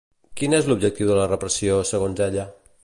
Quin 0.39 0.55
és 0.59 0.69
l'objectiu 0.71 1.11
de 1.11 1.19
la 1.21 1.29
repressió, 1.31 1.77
segons 1.91 2.25
ella? 2.31 2.53